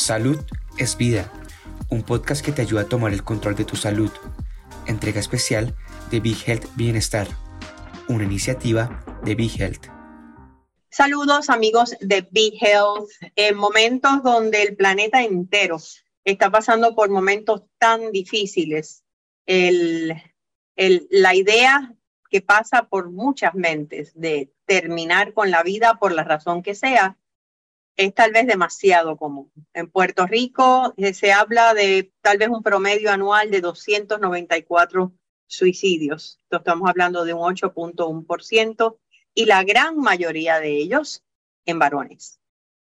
Salud 0.00 0.38
es 0.78 0.96
vida, 0.96 1.30
un 1.90 2.02
podcast 2.02 2.42
que 2.42 2.52
te 2.52 2.62
ayuda 2.62 2.80
a 2.80 2.88
tomar 2.88 3.12
el 3.12 3.22
control 3.22 3.54
de 3.54 3.66
tu 3.66 3.76
salud. 3.76 4.10
Entrega 4.86 5.20
especial 5.20 5.76
de 6.10 6.20
Big 6.20 6.38
Health 6.46 6.64
Bienestar, 6.74 7.28
una 8.08 8.24
iniciativa 8.24 9.04
de 9.22 9.34
Big 9.34 9.60
Health. 9.60 9.88
Saludos 10.88 11.50
amigos 11.50 11.94
de 12.00 12.26
Big 12.30 12.54
Health. 12.64 13.10
En 13.36 13.58
momentos 13.58 14.22
donde 14.22 14.62
el 14.62 14.74
planeta 14.74 15.22
entero 15.22 15.76
está 16.24 16.50
pasando 16.50 16.94
por 16.94 17.10
momentos 17.10 17.64
tan 17.78 18.10
difíciles, 18.10 19.04
la 19.46 21.34
idea 21.34 21.94
que 22.30 22.40
pasa 22.40 22.88
por 22.88 23.10
muchas 23.10 23.54
mentes 23.54 24.18
de 24.18 24.50
terminar 24.64 25.34
con 25.34 25.50
la 25.50 25.62
vida 25.62 25.98
por 26.00 26.12
la 26.12 26.24
razón 26.24 26.62
que 26.62 26.74
sea, 26.74 27.18
es 27.96 28.14
tal 28.14 28.32
vez 28.32 28.46
demasiado 28.46 29.16
común. 29.16 29.52
En 29.74 29.90
Puerto 29.90 30.26
Rico 30.26 30.94
eh, 30.96 31.12
se 31.14 31.32
habla 31.32 31.74
de 31.74 32.12
tal 32.22 32.38
vez 32.38 32.48
un 32.48 32.62
promedio 32.62 33.10
anual 33.10 33.50
de 33.50 33.60
294 33.60 35.12
suicidios. 35.46 36.38
estamos 36.50 36.88
hablando 36.88 37.24
de 37.24 37.34
un 37.34 37.40
8.1% 37.40 38.98
y 39.34 39.44
la 39.46 39.64
gran 39.64 39.98
mayoría 39.98 40.60
de 40.60 40.76
ellos 40.76 41.24
en 41.66 41.78
varones. 41.78 42.40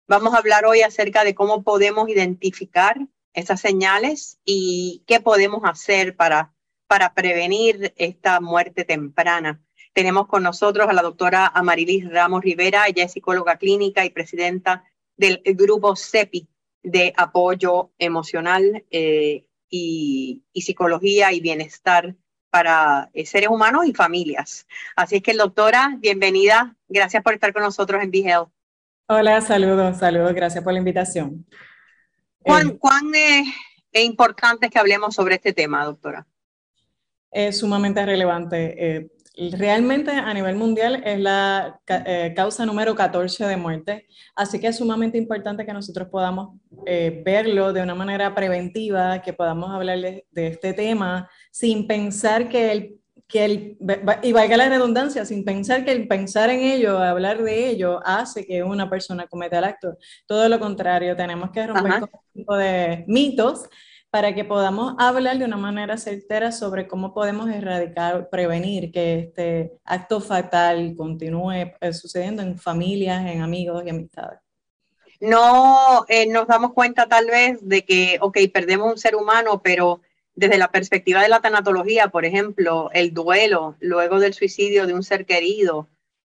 Vamos 0.07 0.33
a 0.33 0.37
hablar 0.37 0.65
hoy 0.65 0.81
acerca 0.81 1.23
de 1.23 1.35
cómo 1.35 1.63
podemos 1.63 2.09
identificar 2.09 2.97
esas 3.33 3.61
señales 3.61 4.39
y 4.43 5.03
qué 5.07 5.19
podemos 5.19 5.61
hacer 5.63 6.15
para, 6.15 6.53
para 6.87 7.13
prevenir 7.13 7.93
esta 7.95 8.39
muerte 8.39 8.85
temprana. 8.85 9.61
Tenemos 9.93 10.27
con 10.27 10.43
nosotros 10.43 10.87
a 10.89 10.93
la 10.93 11.01
doctora 11.01 11.47
Amarilis 11.47 12.09
Ramos 12.09 12.43
Rivera, 12.43 12.87
ella 12.87 13.03
es 13.03 13.11
psicóloga 13.11 13.57
clínica 13.57 14.05
y 14.05 14.09
presidenta 14.09 14.83
del 15.19 15.41
grupo 15.43 15.95
CEPI 15.95 16.47
de 16.81 17.13
apoyo 17.17 17.91
emocional 17.99 18.85
eh, 18.89 19.45
y, 19.69 20.43
psicología 20.55 21.33
y 21.33 21.41
bienestar 21.41 22.15
para 22.49 23.09
eh, 23.13 23.25
seres 23.25 23.49
humanos 23.49 23.85
y 23.85 23.93
familias. 23.93 24.65
Así 24.95 25.17
es 25.17 25.21
que, 25.21 25.33
doctora, 25.33 25.97
bienvenida. 25.99 26.75
Gracias 26.87 27.21
por 27.21 27.33
estar 27.33 27.51
con 27.53 27.63
nosotros 27.63 28.01
en 28.01 28.13
Health. 28.13 28.49
Hola, 29.07 29.41
saludos, 29.41 29.97
saludos. 29.97 30.33
Gracias 30.33 30.63
por 30.63 30.71
la 30.71 30.79
invitación. 30.79 31.45
¿Cuán, 32.41 32.69
eh, 32.69 32.77
cuán 32.77 33.11
es 33.13 34.05
importante 34.05 34.67
es 34.67 34.71
que 34.71 34.79
hablemos 34.79 35.13
sobre 35.15 35.35
este 35.35 35.51
tema, 35.51 35.83
doctora? 35.83 36.25
Es 37.29 37.59
sumamente 37.59 38.05
relevante 38.05 39.11
realmente 39.51 40.11
a 40.11 40.33
nivel 40.33 40.55
mundial 40.55 41.01
es 41.05 41.19
la 41.19 41.79
eh, 41.87 42.33
causa 42.35 42.65
número 42.65 42.93
14 42.93 43.45
de 43.45 43.57
muerte, 43.57 44.07
así 44.35 44.59
que 44.59 44.67
es 44.67 44.77
sumamente 44.77 45.17
importante 45.17 45.65
que 45.65 45.73
nosotros 45.73 46.09
podamos 46.09 46.57
eh, 46.85 47.21
verlo 47.25 47.71
de 47.71 47.81
una 47.81 47.95
manera 47.95 48.35
preventiva, 48.35 49.21
que 49.21 49.33
podamos 49.33 49.71
hablar 49.71 49.99
de, 49.99 50.25
este 50.33 50.73
tema 50.73 51.29
sin 51.51 51.87
pensar 51.87 52.49
que 52.49 52.71
el, 52.71 52.99
que 53.27 53.45
el, 53.45 53.77
y 54.23 54.33
valga 54.33 54.57
la 54.57 54.69
redundancia, 54.69 55.23
sin 55.23 55.45
pensar 55.45 55.85
que 55.85 55.91
el 55.91 56.07
pensar 56.07 56.49
en 56.49 56.59
ello, 56.59 56.97
hablar 56.97 57.41
de 57.41 57.69
ello, 57.69 58.01
hace 58.03 58.45
que 58.45 58.63
una 58.63 58.89
persona 58.89 59.27
cometa 59.27 59.59
el 59.59 59.65
acto. 59.65 59.97
Todo 60.25 60.49
lo 60.49 60.59
contrario, 60.59 61.15
tenemos 61.15 61.51
que 61.51 61.65
romper 61.65 61.99
con 61.99 62.09
este 62.13 62.29
tipo 62.33 62.57
de 62.57 63.05
mitos 63.07 63.69
para 64.11 64.33
que 64.33 64.43
podamos 64.43 64.95
hablar 64.97 65.37
de 65.37 65.45
una 65.45 65.57
manera 65.57 65.97
certera 65.97 66.51
sobre 66.51 66.87
cómo 66.87 67.13
podemos 67.13 67.49
erradicar, 67.49 68.29
prevenir 68.29 68.91
que 68.91 69.19
este 69.19 69.73
acto 69.83 70.19
fatal 70.19 70.95
continúe 70.97 71.73
eh, 71.79 71.93
sucediendo 71.93 72.41
en 72.41 72.57
familias, 72.57 73.25
en 73.27 73.41
amigos 73.41 73.83
y 73.85 73.89
amistades. 73.89 74.39
No 75.19 76.05
eh, 76.07 76.25
nos 76.27 76.47
damos 76.47 76.73
cuenta 76.73 77.07
tal 77.07 77.27
vez 77.27 77.59
de 77.61 77.85
que, 77.85 78.17
ok, 78.21 78.37
perdemos 78.51 78.91
un 78.91 78.97
ser 78.97 79.15
humano, 79.15 79.61
pero 79.61 80.01
desde 80.33 80.57
la 80.57 80.71
perspectiva 80.71 81.21
de 81.21 81.29
la 81.29 81.41
tanatología, 81.41 82.07
por 82.07 82.25
ejemplo, 82.25 82.89
el 82.93 83.13
duelo 83.13 83.75
luego 83.79 84.19
del 84.19 84.33
suicidio 84.33 84.87
de 84.87 84.93
un 84.93 85.03
ser 85.03 85.25
querido 85.25 85.87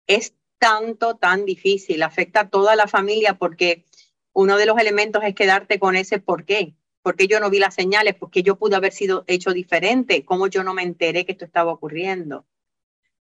es 0.06 0.34
tanto, 0.58 1.16
tan 1.16 1.44
difícil, 1.44 2.02
afecta 2.02 2.40
a 2.40 2.48
toda 2.48 2.76
la 2.76 2.86
familia 2.86 3.34
porque 3.34 3.84
uno 4.32 4.56
de 4.56 4.66
los 4.66 4.78
elementos 4.78 5.22
es 5.24 5.34
quedarte 5.34 5.78
con 5.78 5.96
ese 5.96 6.20
por 6.20 6.44
qué 6.44 6.74
porque 7.06 7.28
yo 7.28 7.38
no 7.38 7.50
vi 7.50 7.60
las 7.60 7.72
señales? 7.72 8.16
porque 8.16 8.42
yo 8.42 8.56
pude 8.56 8.74
haber 8.74 8.90
sido 8.90 9.22
hecho 9.28 9.52
diferente? 9.52 10.24
¿Cómo 10.24 10.48
yo 10.48 10.64
no 10.64 10.74
me 10.74 10.82
enteré 10.82 11.24
que 11.24 11.30
esto 11.30 11.44
estaba 11.44 11.70
ocurriendo? 11.70 12.46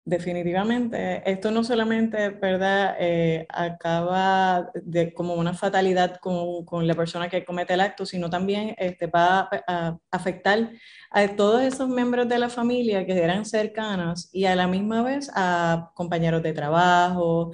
Definitivamente, 0.04 1.22
esto 1.26 1.52
no 1.52 1.64
solamente, 1.64 2.32
¿verdad?, 2.32 2.98
eh, 3.00 3.46
acaba 3.48 4.70
de, 4.74 5.14
como 5.14 5.36
una 5.36 5.54
fatalidad 5.54 6.18
con, 6.18 6.66
con, 6.66 6.86
la 6.86 6.96
persona 6.96 7.30
que 7.30 7.46
comete 7.46 7.76
el 7.76 7.80
acto, 7.80 8.06
sino 8.06 8.30
también 8.30 8.76
este, 8.78 9.08
va 9.08 9.48
a, 9.66 9.98
afectar 10.12 10.72
a 11.09 11.28
todos 11.30 11.62
esos 11.62 11.88
miembros 11.88 12.28
de 12.28 12.40
la 12.40 12.50
familia 12.50 13.06
que 13.06 13.14
eran 13.14 13.46
cercanos 13.46 14.28
y 14.34 14.44
a 14.48 14.56
la 14.58 14.68
misma 14.68 15.02
vez 15.02 15.32
a 15.34 15.92
compañeros 15.96 16.44
de 16.44 16.52
trabajo, 16.52 17.53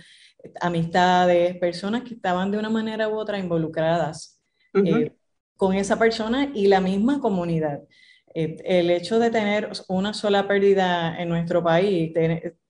amistades, 0.61 1.55
personas 1.57 2.01
que 2.01 2.15
estaban 2.15 2.49
de 2.49 2.57
una 2.57 2.71
manera 2.71 3.07
u 3.07 3.19
otra 3.19 3.37
involucradas 3.37 4.41
con 5.57 5.73
esa 5.75 5.99
persona 5.99 6.51
y 6.53 6.67
la 6.67 6.79
misma 6.79 7.19
comunidad. 7.19 7.81
Eh, 8.33 8.57
el 8.63 8.91
hecho 8.91 9.19
de 9.19 9.31
tener 9.31 9.71
una 9.87 10.13
sola 10.13 10.47
pérdida 10.47 11.19
en 11.19 11.29
nuestro 11.29 11.63
país 11.63 12.13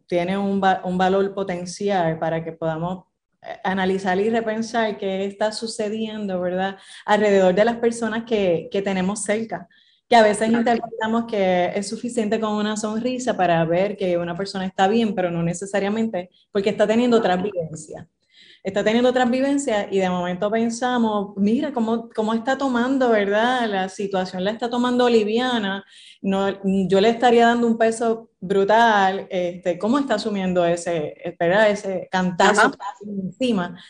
tiene, 0.07 0.37
un, 0.37 0.61
valor 0.61 1.33
potencial 1.33 2.17
para 2.17 2.43
que 2.43 2.53
podamos 2.53 3.05
eh, 3.41 3.57
analizar 3.63 4.19
y 4.19 4.29
repensar 4.29 4.97
qué 4.97 5.25
está 5.25 5.51
sucediendo, 5.51 6.39
¿verdad? 6.39 6.77
Alrededor 7.05 7.53
de 7.53 7.65
las 7.65 7.77
personas 7.77 8.23
que, 8.23 8.69
que 8.71 8.81
tenemos 8.81 9.23
cerca, 9.23 9.67
que 10.07 10.15
a 10.15 10.23
veces 10.23 10.49
interpretamos 10.49 11.25
que 11.25 11.71
es 11.75 11.89
suficiente 11.89 12.39
con 12.39 12.53
una 12.53 12.77
sonrisa 12.77 13.35
para 13.35 13.63
ver 13.65 13.97
que 13.97 14.17
una 14.17 14.35
persona 14.37 14.65
está 14.65 14.87
bien, 14.87 15.13
pero 15.13 15.29
no 15.31 15.43
necesariamente 15.43 16.29
porque 16.51 16.69
está 16.69 16.87
teniendo 16.87 17.17
otra 17.17 17.35
vivencia 17.35 18.07
está 18.67 18.83
teniendo 18.83 19.09
otras 19.09 19.29
vivencias 19.29 19.87
y 19.91 19.99
de 19.99 20.09
momento 20.09 20.51
pensamos, 20.51 21.33
mira 21.37 21.71
cómo, 21.71 22.09
cómo 22.13 22.33
está 22.33 22.57
tomando, 22.57 23.09
¿verdad? 23.09 23.65
La 23.69 23.87
situación 23.87 24.43
la 24.43 24.51
está 24.51 24.69
tomando 24.69 25.07
liviana, 25.07 25.85
no, 26.21 26.49
yo 26.89 26.99
le 26.99 27.09
estaría 27.09 27.47
dando 27.47 27.65
un 27.65 27.77
peso 27.77 28.29
brutal, 28.41 29.25
este, 29.29 29.79
¿cómo 29.79 29.99
está 29.99 30.15
asumiendo 30.15 30.65
ese, 30.65 31.15
¿verdad? 31.39 31.69
ese 31.69 32.09
cantazo 32.11 32.73
encima? 33.05 33.81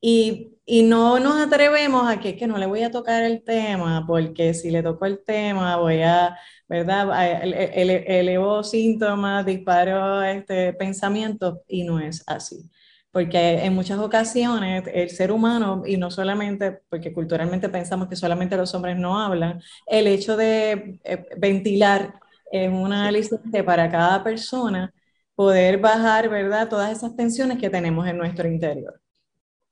Y, 0.00 0.56
y, 0.64 0.82
no 0.82 1.20
nos 1.20 1.36
atrevemos 1.36 2.08
a 2.08 2.18
que 2.18 2.30
es 2.30 2.36
que 2.36 2.46
no 2.46 2.56
le 2.56 2.66
voy 2.66 2.82
a 2.84 2.90
tocar 2.90 3.22
el 3.22 3.44
tema, 3.44 4.04
porque 4.06 4.54
si 4.54 4.70
le 4.70 4.82
toco 4.82 5.04
el 5.04 5.22
tema 5.22 5.76
voy 5.76 6.00
a, 6.02 6.38
¿verdad? 6.68 7.06
Elevo 7.44 8.64
síntomas, 8.64 9.44
disparo 9.44 10.22
este, 10.22 10.72
pensamientos 10.72 11.58
y 11.68 11.84
no 11.84 12.00
es 12.00 12.24
así 12.26 12.71
porque 13.12 13.64
en 13.64 13.74
muchas 13.74 13.98
ocasiones 13.98 14.84
el 14.92 15.10
ser 15.10 15.30
humano, 15.30 15.82
y 15.86 15.98
no 15.98 16.10
solamente, 16.10 16.80
porque 16.88 17.12
culturalmente 17.12 17.68
pensamos 17.68 18.08
que 18.08 18.16
solamente 18.16 18.56
los 18.56 18.74
hombres 18.74 18.96
no 18.96 19.20
hablan, 19.20 19.62
el 19.86 20.06
hecho 20.06 20.36
de 20.36 20.98
eh, 21.04 21.26
ventilar 21.36 22.14
en 22.50 22.72
una 22.72 23.06
aliciente 23.06 23.62
para 23.62 23.90
cada 23.90 24.24
persona, 24.24 24.92
poder 25.34 25.78
bajar, 25.78 26.28
¿verdad?, 26.28 26.68
todas 26.68 26.90
esas 26.90 27.14
tensiones 27.14 27.58
que 27.58 27.70
tenemos 27.70 28.06
en 28.08 28.16
nuestro 28.16 28.48
interior. 28.48 29.00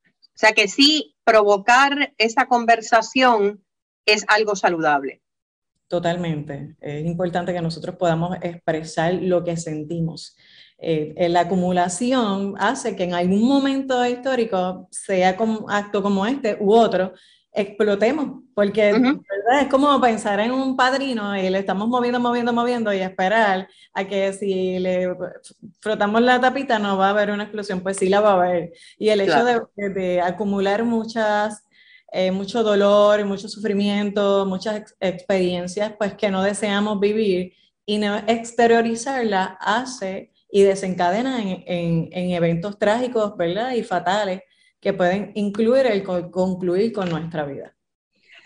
O 0.05 0.39
sea 0.41 0.53
que 0.53 0.69
sí, 0.69 1.15
provocar 1.25 2.15
esa 2.19 2.47
conversación 2.47 3.63
es 4.07 4.25
algo 4.29 4.55
saludable. 4.55 5.23
Totalmente. 5.89 6.77
Es 6.81 7.05
importante 7.05 7.53
que 7.53 7.61
nosotros 7.61 7.97
podamos 7.97 8.37
expresar 8.43 9.15
lo 9.15 9.43
que 9.43 9.57
sentimos. 9.57 10.37
Eh, 10.83 11.29
la 11.29 11.41
acumulación 11.41 12.55
hace 12.59 12.97
que 12.97 13.05
en 13.05 13.15
algún 13.15 13.47
momento 13.47 14.05
histórico, 14.07 14.89
sea 14.91 15.37
como 15.37 15.69
acto 15.69 16.03
como 16.03 16.25
este 16.27 16.57
u 16.59 16.73
otro, 16.73 17.13
explotemos, 17.53 18.43
porque 18.55 18.91
es 18.91 19.69
como 19.69 20.01
pensar 20.01 20.39
en 20.41 20.53
un 20.53 20.77
padrino 20.77 21.37
y 21.37 21.51
le 21.51 21.59
estamos 21.59 21.89
moviendo, 21.89 22.21
moviendo, 22.21 22.53
moviendo 22.53 22.93
y 22.93 22.99
esperar 22.99 23.69
a 23.93 24.05
que 24.05 24.33
si 24.33 24.79
le 24.79 25.15
frotamos 25.81 26.23
la 26.23 26.41
tapita 26.41 26.79
no 26.79 26.97
va 26.97 27.09
a 27.09 27.11
haber 27.11 27.31
una 27.31 27.45
explosión, 27.45 27.81
pues 27.81 27.97
sí 27.97 28.09
la 28.09 28.21
va 28.21 28.31
a 28.31 28.35
haber. 28.35 28.73
Y 28.99 29.09
el 29.09 29.21
hecho 29.21 29.45
de, 29.45 30.21
acumular 30.21 30.85
muchas, 30.85 31.65
eh, 32.13 32.31
mucho 32.31 32.63
dolor, 32.63 33.25
mucho 33.25 33.49
sufrimiento, 33.49 34.47
muchas 34.47 34.95
experiencias 35.01 35.93
pues 35.99 36.15
que 36.15 36.31
no 36.31 36.43
deseamos 36.43 37.01
vivir 37.01 37.53
y 37.85 37.99
no 37.99 38.17
exteriorizarla 38.29 39.59
hace 39.61 40.31
y 40.53 40.63
desencadena 40.63 41.41
en, 41.43 42.09
eventos 42.13 42.79
trágicos, 42.79 43.37
¿verdad? 43.37 43.73
Y 43.73 43.83
fatales 43.83 44.43
que 44.81 44.93
pueden 44.93 45.33
incluir 45.35 45.87
el 45.87 46.03
concluir 46.03 46.93
con 46.93 47.09
nuestra 47.09 47.45
vida. 47.45 47.77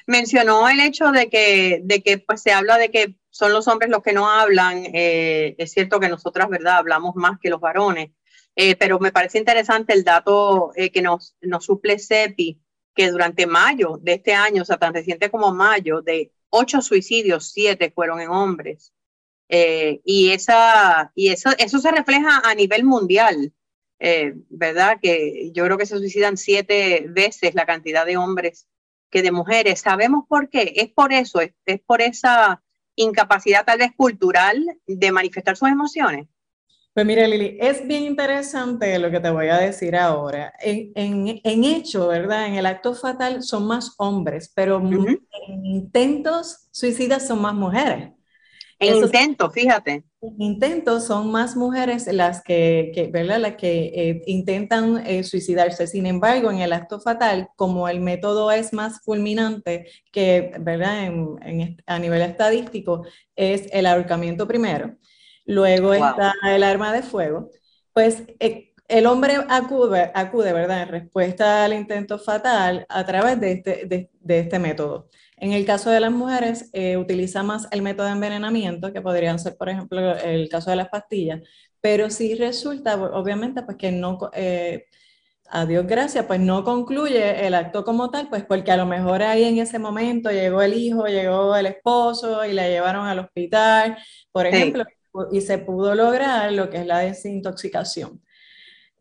Mencionó 0.07 0.69
el 0.69 0.81
hecho 0.81 1.13
de 1.13 1.29
que, 1.29 1.81
de 1.83 2.03
que 2.03 2.19
pues, 2.19 2.43
se 2.43 2.53
habla 2.53 2.77
de 2.77 2.91
que 2.91 3.17
son 3.31 3.53
los 3.53 3.67
hombres 3.69 3.91
los 3.91 4.03
que 4.03 4.13
no 4.13 4.29
hablan. 4.29 4.85
Eh, 4.93 5.55
es 5.59 5.73
cierto 5.73 5.99
que 5.99 6.09
nosotras, 6.09 6.49
¿verdad?, 6.49 6.77
hablamos 6.77 7.15
más 7.17 7.39
que 7.41 7.51
los 7.51 7.61
varones, 7.61 8.11
eh, 8.55 8.77
pero 8.77 8.99
me 8.99 9.13
parece 9.13 9.39
interesante 9.39 9.93
el 9.93 10.05
dato 10.05 10.73
eh, 10.77 10.91
que 10.91 11.03
nos, 11.03 11.37
nos 11.41 11.65
suple 11.65 11.99
CEPI 11.99 12.61
que 12.95 13.11
durante 13.11 13.47
mayo 13.47 13.99
de 14.01 14.15
este 14.15 14.35
año, 14.35 14.63
o 14.63 14.65
sea, 14.65 14.77
tan 14.77 14.95
reciente 14.95 15.31
como 15.31 15.53
mayo, 15.53 16.01
de 16.01 16.31
ocho 16.51 16.81
suicidios, 16.81 17.51
siete 17.51 17.91
fueron 17.91 18.21
en 18.21 18.29
hombres. 18.29 18.93
Eh, 19.49 20.01
y 20.05 20.31
esa, 20.31 21.13
y 21.15 21.29
eso, 21.29 21.51
eso 21.59 21.79
se 21.79 21.91
refleja 21.91 22.41
a 22.45 22.55
nivel 22.55 22.85
mundial, 22.85 23.53
eh, 23.99 24.35
¿verdad? 24.49 24.99
Que 25.01 25.51
yo 25.53 25.65
creo 25.65 25.79
que 25.79 25.87
se 25.87 25.99
suicidan 25.99 26.37
siete 26.37 27.07
veces 27.09 27.55
la 27.55 27.67
cantidad 27.67 28.07
de 28.07 28.17
hombres 28.17 28.67
que 29.11 29.23
de 29.23 29.33
mujeres. 29.33 29.81
¿Sabemos 29.81 30.25
por 30.29 30.49
qué? 30.49 30.73
Es 30.77 30.91
por 30.91 31.13
eso, 31.13 31.41
es, 31.41 31.81
por 31.87 32.03
esa 32.03 32.63
incapacidad 32.97 33.65
tal 33.65 33.79
vez 33.79 33.93
cultural 33.97 34.65
de 34.87 35.13
manifestar 35.13 35.57
sus 35.57 35.69
emociones. 35.69 36.27
Pues 36.93 37.05
mira, 37.05 37.27
Lili, 37.27 37.59
es 37.61 37.87
bien 37.89 38.05
interesante 38.05 38.97
lo 39.01 39.11
que 39.11 39.19
te 39.19 39.29
voy 39.29 39.49
a 39.49 39.59
decir 39.59 39.97
ahora. 39.97 40.53
En, 40.61 41.41
en, 41.43 41.65
hecho, 41.65 42.07
¿verdad? 42.07 42.47
En 42.47 42.55
el 42.55 42.67
acto 42.67 42.95
fatal 42.95 43.43
son 43.43 43.67
más 43.67 43.95
hombres, 43.99 44.53
pero 44.55 44.79
en 44.79 45.67
intentos 45.67 46.69
suicidas 46.71 47.27
son 47.27 47.43
más 47.43 47.55
mujeres. 47.55 48.14
En 48.89 48.97
intentos, 48.97 49.53
fíjate. 49.53 50.05
En 50.21 50.41
intentos 50.41 51.05
son 51.07 51.31
más 51.31 51.57
mujeres 51.57 52.07
las 52.13 52.43
que, 52.43 53.11
¿verdad? 53.13 53.41
Las 53.41 53.57
que 53.57 53.93
eh, 53.95 54.23
intentan 54.27 55.07
eh, 55.07 55.23
suicidarse. 55.23 55.87
Sin 55.87 56.07
embargo, 56.07 56.51
en 56.51 56.59
el 56.59 56.73
acto 56.73 57.01
fatal, 57.01 57.49
como 57.57 57.89
el 57.89 58.01
método 58.01 58.51
es 58.51 58.73
más 58.73 59.01
fulminante 59.03 59.87
que, 60.13 60.53
¿verdad? 60.61 61.05
En, 61.05 61.77
a 61.87 61.99
nivel 61.99 62.23
estadístico, 62.23 63.05
es 63.37 63.69
el 63.73 63.87
ahorcamiento 63.87 64.49
primero. 64.49 64.97
Luego 65.45 65.93
está 65.93 66.33
el 66.49 66.63
arma 66.63 66.93
de 66.93 67.03
fuego. 67.03 67.51
Pues 67.93 68.23
eh, 68.41 68.73
el 68.89 69.07
hombre 69.07 69.37
acude, 69.49 70.11
acude, 70.15 70.53
¿verdad? 70.53 70.83
En 70.83 70.89
respuesta 70.89 71.65
al 71.65 71.73
intento 71.73 72.19
fatal 72.19 72.87
a 72.89 73.05
través 73.05 73.41
de 73.41 73.53
este, 73.53 74.11
de 74.21 74.39
este 74.39 74.59
método. 74.59 75.09
En 75.37 75.53
el 75.53 75.65
caso 75.65 75.91
de 75.91 76.01
las 76.01 76.13
mujeres, 76.13 76.71
eh, 76.73 76.97
utiliza 76.97 77.43
más 77.43 77.67
el 77.73 77.83
método 77.83 78.07
de 78.07 78.13
envenenamiento, 78.13 78.93
que 78.93 79.01
podrían 79.01 79.39
ser, 79.39 79.57
por 79.57 79.69
ejemplo, 79.69 80.17
el 80.17 80.49
caso 80.49 80.71
de 80.71 80.77
las 80.77 80.89
pastillas, 80.89 81.41
pero 81.81 82.09
si 82.09 82.35
resulta, 82.35 82.95
obviamente, 82.97 83.63
pues 83.63 83.77
que 83.77 83.93
no, 83.93 84.19
eh, 84.33 84.87
a 85.51 85.67
Dios 85.67 85.87
gracias, 85.87 86.25
pues 86.27 86.41
no 86.41 86.65
concluye 86.65 87.47
el 87.47 87.55
acto 87.55 87.85
como 87.85 88.11
tal, 88.11 88.29
pues 88.29 88.45
porque 88.45 88.73
a 88.73 88.77
lo 88.77 88.87
mejor 88.87 89.23
ahí 89.23 89.45
en 89.45 89.59
ese 89.59 89.79
momento 89.79 90.31
llegó 90.31 90.63
el 90.63 90.75
hijo, 90.75 91.07
llegó 91.07 91.55
el 91.57 91.67
esposo 91.67 92.45
y 92.47 92.53
la 92.53 92.69
llevaron 92.69 93.07
al 93.07 93.19
hospital, 93.19 93.99
por 94.33 94.47
ejemplo, 94.47 94.85
y 95.31 95.41
se 95.43 95.59
pudo 95.59 95.95
lograr 95.95 96.53
lo 96.53 96.71
que 96.71 96.79
es 96.79 96.87
la 96.87 97.01
desintoxicación. 97.01 98.23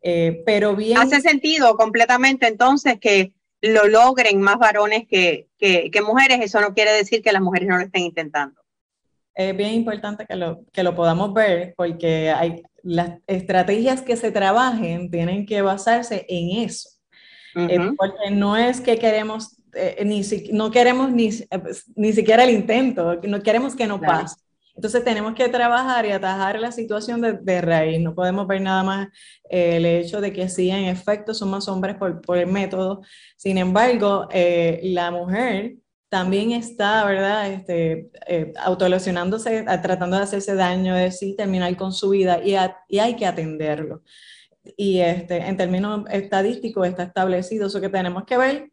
Eh, 0.02 0.44
pero 0.46 0.76
bien... 0.76 0.98
Hace 0.98 1.22
sentido 1.22 1.78
completamente 1.78 2.48
entonces 2.48 3.00
que 3.00 3.34
lo 3.64 3.88
logren 3.88 4.42
más 4.42 4.58
varones 4.58 5.08
que, 5.08 5.48
que, 5.58 6.02
mujeres, 6.06 6.40
eso 6.42 6.60
no 6.60 6.74
quiere 6.74 6.92
decir 6.92 7.22
que 7.22 7.32
las 7.32 7.42
mujeres 7.42 7.70
no 7.70 7.78
lo 7.78 7.84
estén 7.86 8.04
intentando. 8.04 8.62
Es 9.34 9.56
bien 9.56 9.74
importante 9.74 10.26
que 10.28 10.36
lo, 10.36 10.66
que 10.74 10.84
lo 10.84 10.94
podamos 10.94 11.34
ver 11.34 11.74
porque 11.78 12.30
hay, 12.30 12.62
las 12.84 13.20
estrategias 13.26 14.02
que 14.02 14.18
se 14.18 14.32
trabajen 14.32 15.10
tienen 15.10 15.46
que 15.46 15.62
basarse 15.62 16.26
en 16.28 16.66
eso. 16.66 16.90
Eh, 17.56 17.80
porque 17.98 18.32
no 18.32 18.58
es 18.58 18.82
que 18.82 18.98
queremos, 18.98 19.56
eh, 19.74 20.04
ni 20.04 20.24
no 20.52 20.70
queremos 20.70 21.12
ni, 21.12 21.30
ni 21.96 22.12
siquiera 22.12 22.44
el 22.44 22.50
intento, 22.50 23.16
no 23.24 23.42
queremos 23.42 23.78
que 23.78 23.88
no 23.88 24.02
pase. 24.02 24.36
Entonces 24.76 25.04
tenemos 25.04 25.36
que 25.36 25.48
trabajar 25.50 26.06
y 26.06 26.12
atajar 26.12 26.60
la 26.60 26.72
situación 26.72 27.22
de, 27.22 27.62
raíz. 27.62 28.02
No 28.02 28.16
podemos 28.16 28.48
ver 28.48 28.62
nada 28.62 28.84
más 28.84 29.08
eh, 29.50 29.78
el 29.78 29.86
hecho 29.86 30.20
de 30.20 30.34
que 30.34 30.50
sí, 30.50 30.70
en 30.70 30.86
efecto, 30.86 31.34
son 31.34 31.52
más 31.52 31.68
hombres 31.68 31.96
por, 31.96 32.22
por 32.22 32.38
el 32.38 32.48
método. 32.48 33.02
Sin 33.38 33.58
embargo, 33.58 34.28
eh, 34.32 34.82
la 34.84 35.12
mujer 35.12 35.76
también 36.10 36.52
está, 36.52 37.06
¿verdad? 37.06 37.52
Este, 37.52 38.10
eh, 38.28 38.54
autolesionándose, 38.58 39.64
tratando 39.82 40.18
de 40.18 40.24
hacerse 40.24 40.56
daño 40.56 40.96
de 40.96 41.12
sí, 41.12 41.36
terminar 41.36 41.76
con 41.78 41.94
su 41.94 42.10
vida 42.10 42.42
y, 42.44 42.56
y 42.88 43.00
hay 43.00 43.16
que 43.16 43.26
atenderlo. 43.26 44.04
Y 44.78 45.00
este, 45.00 45.38
en 45.38 45.58
términos 45.58 46.06
estadísticos 46.10 46.88
está 46.88 47.04
establecido 47.04 47.68
eso 47.68 47.82
que 47.82 47.90
tenemos 47.90 48.24
que 48.26 48.38
ver 48.38 48.73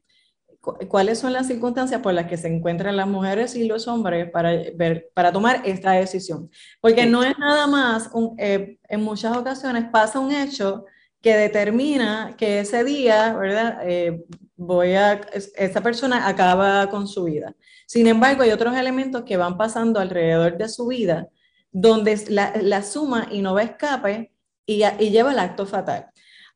cuáles 0.61 1.19
son 1.19 1.33
las 1.33 1.47
circunstancias 1.47 2.01
por 2.03 2.13
las 2.13 2.27
que 2.27 2.37
se 2.37 2.49
encuentran 2.49 2.97
las 2.97 3.09
mujeres 3.09 3.55
y 3.55 3.67
los 3.67 3.89
hombres 3.89 4.31
para, 4.31 4.53
ver, 4.75 5.11
para 5.15 5.33
tomar 5.33 5.63
esta 5.65 5.93
decisión. 5.93 6.51
Porque 6.81 7.07
no 7.07 7.23
es 7.23 7.39
nada 7.39 7.67
más, 7.67 8.11
eh, 8.39 8.79
en 8.89 9.03
muchas 9.03 9.37
ocasiones 9.37 9.87
pasa 9.91 10.21
un 10.21 10.33
hecho 10.33 10.85
que 11.23 11.37
determina 11.37 12.35
que 12.37 12.61
ese 12.61 12.85
día, 12.85 13.35
¿verdad? 13.35 13.79
Eh, 13.85 14.23
voy 14.57 14.95
a, 14.95 15.21
esa 15.33 15.81
persona 15.83 16.29
acaba 16.29 16.89
con 16.91 17.09
su 17.09 17.25
vida. 17.25 17.55
Sin 17.87 18.07
embargo, 18.07 18.43
hay 18.43 18.51
otros 18.51 18.77
elementos 18.77 19.23
que 19.25 19.37
van 19.37 19.57
pasando 19.57 20.01
alrededor 20.01 20.59
de 20.59 20.69
su 20.69 20.87
vida 20.87 21.29
donde 21.73 22.23
la, 22.29 22.53
la 22.61 22.83
suma 22.83 23.29
y 23.31 23.43
no 23.43 23.55
va 23.55 23.63
escape 23.63 24.33
y, 24.67 24.83
y 24.85 25.11
lleva 25.11 25.33
el 25.33 25.39
acto 25.39 25.67
fatal. 25.67 26.10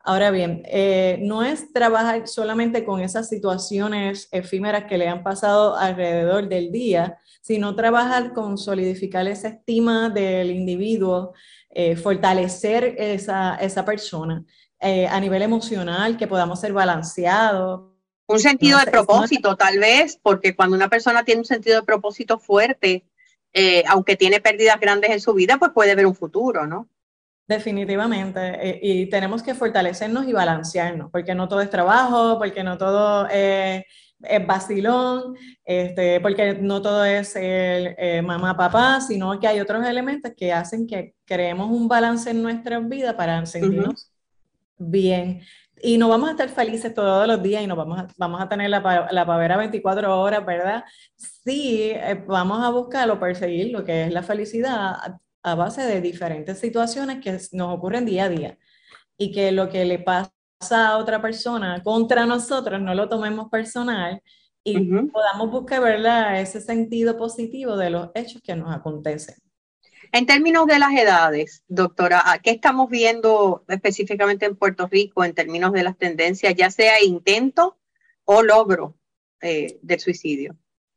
Ahora 0.06 0.30
bien, 0.30 0.62
eh, 0.66 1.18
no 1.22 1.42
es 1.42 1.72
trabajar 1.72 2.28
solamente 2.28 2.84
con 2.84 3.00
esas 3.00 3.26
situaciones 3.26 4.28
efímeras 4.32 4.84
que 4.84 4.98
le 4.98 5.08
han 5.08 5.22
pasado 5.22 5.78
alrededor 5.78 6.46
del 6.46 6.70
día, 6.70 7.18
sino 7.40 7.74
trabajar 7.74 8.34
con 8.34 8.58
solidificar 8.58 9.26
esa 9.26 9.48
estima 9.48 10.10
del 10.10 10.50
individuo, 10.50 11.32
eh, 11.70 11.96
fortalecer 11.96 12.96
esa, 12.98 13.56
esa 13.56 13.86
persona 13.86 14.44
eh, 14.78 15.06
a 15.06 15.18
nivel 15.20 15.40
emocional, 15.40 16.18
que 16.18 16.26
podamos 16.26 16.60
ser 16.60 16.74
balanceados. 16.74 17.90
Un 18.26 18.40
sentido 18.40 18.78
de 18.80 18.90
propósito, 18.90 19.56
tal 19.56 19.78
vez, 19.78 20.18
porque 20.22 20.54
cuando 20.54 20.76
una 20.76 20.90
persona 20.90 21.24
tiene 21.24 21.40
un 21.40 21.46
sentido 21.46 21.80
de 21.80 21.86
propósito 21.86 22.38
fuerte, 22.38 23.06
aunque 23.88 24.16
tiene 24.16 24.40
pérdidas 24.40 24.78
grandes 24.80 25.10
en 25.12 25.20
su 25.20 25.32
vida, 25.32 25.56
pues 25.58 25.70
puede 25.72 25.94
ver 25.94 26.06
un 26.06 26.14
futuro, 26.14 26.66
¿no? 26.66 26.90
Definitivamente, 27.46 28.40
eh, 28.40 28.80
y 28.82 29.06
tenemos 29.10 29.42
que 29.42 29.54
fortalecernos 29.54 30.26
y 30.26 30.32
balancearnos, 30.32 31.10
porque 31.10 31.34
no 31.34 31.46
todo 31.46 31.60
es 31.60 31.68
trabajo, 31.68 32.38
porque 32.38 32.64
no 32.64 32.78
todo 32.78 33.28
es, 33.28 33.84
es 34.22 34.46
vacilón, 34.46 35.36
este, 35.62 36.20
porque 36.20 36.54
no 36.54 36.80
todo 36.80 37.04
es 37.04 37.36
el, 37.36 37.94
eh, 37.98 38.22
mamá, 38.22 38.56
papá, 38.56 39.02
sino 39.02 39.38
que 39.38 39.46
hay 39.46 39.60
otros 39.60 39.86
elementos 39.86 40.32
que 40.34 40.54
hacen 40.54 40.86
que 40.86 41.16
creemos 41.26 41.70
un 41.70 41.86
balance 41.86 42.30
en 42.30 42.42
nuestra 42.42 42.78
vida 42.80 43.14
para 43.14 43.44
sentirnos 43.44 44.10
bien. 44.78 45.42
Y 45.82 45.98
no 45.98 46.08
vamos 46.08 46.30
a 46.30 46.32
estar 46.32 46.48
felices 46.48 46.94
todos 46.94 47.28
los 47.28 47.42
días 47.42 47.62
y 47.62 47.66
no 47.66 47.76
vamos 47.76 47.98
a, 47.98 48.08
vamos 48.16 48.40
a 48.40 48.48
tener 48.48 48.70
la, 48.70 49.08
la 49.10 49.26
pavera 49.26 49.58
24 49.58 50.18
horas, 50.18 50.46
¿verdad? 50.46 50.82
Sí, 51.14 51.90
eh, 51.92 52.24
vamos 52.26 52.64
a 52.64 52.70
buscar 52.70 53.10
o 53.10 53.20
perseguir 53.20 53.70
lo 53.70 53.84
que 53.84 54.04
es 54.04 54.12
la 54.12 54.22
felicidad 54.22 54.94
a 55.44 55.54
base 55.54 55.82
de 55.82 56.00
diferentes 56.00 56.58
situaciones 56.58 57.22
que 57.22 57.38
nos 57.52 57.76
ocurren 57.76 58.06
día 58.06 58.24
a 58.24 58.28
día 58.30 58.58
y 59.16 59.30
que 59.30 59.52
lo 59.52 59.68
que 59.68 59.84
le 59.84 59.98
pasa 59.98 60.32
a 60.72 60.96
otra 60.96 61.20
persona 61.20 61.82
contra 61.84 62.24
nosotros 62.24 62.80
no 62.80 62.94
lo 62.94 63.08
tomemos 63.08 63.50
personal 63.50 64.22
y 64.64 64.78
podamos 65.08 65.50
buscar 65.50 65.82
¿verdad? 65.82 66.40
ese 66.40 66.62
sentido 66.62 67.18
positivo 67.18 67.76
de 67.76 67.90
los 67.90 68.10
hechos 68.14 68.40
que 68.42 68.56
nos 68.56 68.74
acontecen. 68.74 69.36
En 70.12 70.24
términos 70.24 70.66
de 70.66 70.78
las 70.78 70.92
edades, 70.92 71.62
doctora, 71.68 72.22
¿qué 72.42 72.52
estamos 72.52 72.88
viendo 72.88 73.64
específicamente 73.68 74.46
en 74.46 74.56
Puerto 74.56 74.86
Rico 74.86 75.24
en 75.24 75.34
términos 75.34 75.72
de 75.72 75.82
las 75.82 75.98
tendencias, 75.98 76.54
ya 76.54 76.70
sea 76.70 77.02
intento 77.02 77.76
o 78.24 78.42
logro 78.42 78.96
eh, 79.42 79.78
del 79.82 80.00
suicidio? 80.00 80.56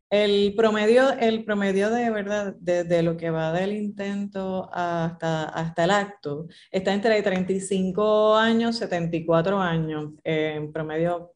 El 0.10 0.54
promedio, 0.56 1.12
el 1.20 1.44
promedio 1.44 1.90
de 1.90 2.10
verdad, 2.10 2.56
desde 2.60 3.04
lo 3.04 3.18
que 3.18 3.30
va 3.30 3.52
del 3.52 3.74
intento 3.74 4.70
hasta, 4.72 5.44
hasta 5.50 5.84
el 5.84 5.92
acto, 5.92 6.48
está 6.72 6.94
entre 6.94 7.22
35 7.22 8.38
años, 8.38 8.78
74 8.78 9.60
años, 9.60 10.14
en 10.24 10.72
promedio 10.72 11.34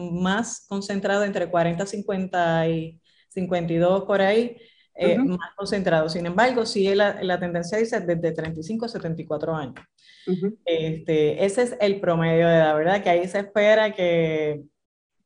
más 0.00 0.66
concentrado 0.68 1.24
entre 1.24 1.48
40, 1.48 1.86
50 1.86 2.68
y 2.68 3.00
52 3.30 4.04
por 4.04 4.20
ahí, 4.20 4.54
eh, 4.96 5.16
más 5.16 5.54
concentrado. 5.56 6.10
Sin 6.10 6.26
embargo, 6.26 6.66
sí 6.66 6.94
la, 6.94 7.22
la, 7.22 7.40
tendencia 7.40 7.78
dice 7.78 8.00
desde 8.00 8.32
35 8.32 8.84
a 8.84 8.88
74 8.88 9.56
años. 9.56 9.76
este, 10.66 11.42
ese 11.42 11.62
es 11.62 11.76
el 11.80 12.00
promedio 12.00 12.46
de 12.46 12.54
edad, 12.54 12.76
¿verdad? 12.76 13.02
Que 13.02 13.08
ahí 13.08 13.26
se 13.28 13.38
espera 13.38 13.94
que 13.94 14.62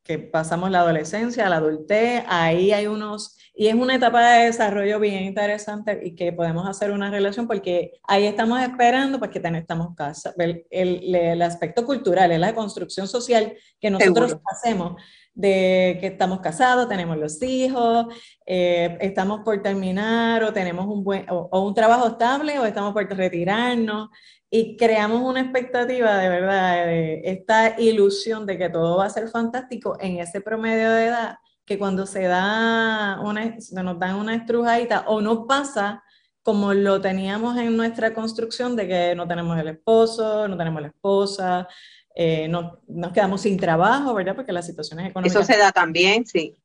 que 0.04 0.18
pasamos 0.18 0.70
la 0.70 0.80
adolescencia, 0.80 1.48
la 1.48 1.56
adultez, 1.56 2.22
ahí 2.28 2.72
hay 2.72 2.86
unos, 2.86 3.38
y 3.54 3.68
es 3.68 3.74
una 3.74 3.94
etapa 3.94 4.32
de 4.32 4.44
desarrollo 4.44 5.00
bien 5.00 5.24
interesante 5.24 5.98
y 6.04 6.14
que 6.14 6.30
podemos 6.30 6.68
hacer 6.68 6.90
una 6.90 7.10
relación 7.10 7.46
porque 7.46 7.92
ahí 8.06 8.26
estamos 8.26 8.60
esperando 8.60 9.18
porque 9.18 9.40
pues, 9.40 9.54
estamos 9.54 9.96
casa, 9.96 10.34
el, 10.36 10.66
el, 10.70 11.14
el, 11.14 11.40
aspecto 11.40 11.86
cultural, 11.86 12.30
es 12.32 12.38
la 12.38 12.54
construcción 12.54 13.08
social 13.08 13.54
que 13.80 13.90
nosotros 13.90 14.36
hacemos, 14.44 15.00
de 15.34 15.98
que 16.00 16.06
estamos 16.08 16.40
casados, 16.40 16.88
tenemos 16.88 17.16
los 17.16 17.42
hijos, 17.42 18.06
eh, 18.46 18.96
estamos 19.00 19.40
por 19.40 19.60
terminar 19.62 20.44
o 20.44 20.52
tenemos 20.52 20.86
un 20.86 21.02
buen 21.02 21.26
o, 21.28 21.60
un 21.62 21.74
trabajo 21.74 22.08
estable 22.08 22.58
o 22.58 22.64
estamos 22.64 22.92
por 22.92 23.08
retirarnos. 23.08 24.08
Y 24.50 24.76
creamos 24.76 25.20
una 25.22 25.40
expectativa 25.40 26.16
de 26.18 26.28
verdad, 26.28 26.86
de 26.86 27.22
esta 27.24 27.80
ilusión 27.80 28.46
de 28.46 28.56
que 28.56 28.70
todo 28.70 28.98
va 28.98 29.06
a 29.06 29.10
ser 29.10 29.28
fantástico 29.28 29.96
en 30.00 30.18
ese 30.18 30.40
promedio 30.40 30.92
de 30.92 31.06
edad 31.06 31.38
que 31.64 31.78
cuando 31.78 32.06
se 32.06 32.22
da 32.24 33.20
una, 33.22 33.56
nos 33.82 33.98
dan 33.98 34.16
una 34.16 34.34
estrujadita 34.34 35.04
o 35.08 35.20
no 35.20 35.46
pasa 35.46 36.02
como 36.42 36.74
lo 36.74 37.00
teníamos 37.00 37.56
en 37.56 37.74
nuestra 37.74 38.12
construcción 38.12 38.76
de 38.76 38.86
que 38.86 39.14
no 39.14 39.26
tenemos 39.26 39.58
el 39.58 39.68
esposo, 39.68 40.46
no 40.46 40.58
tenemos 40.58 40.82
la 40.82 40.88
esposa, 40.88 41.66
eh, 42.14 42.48
no, 42.48 42.80
nos 42.86 43.12
quedamos 43.12 43.40
sin 43.40 43.58
trabajo, 43.58 44.14
¿verdad? 44.14 44.36
Porque 44.36 44.52
las 44.52 44.66
situaciones 44.66 45.10
económicas... 45.10 45.36
Eso 45.36 45.52
se 45.52 45.58
da 45.58 45.72
también, 45.72 46.24
sí. 46.26 46.56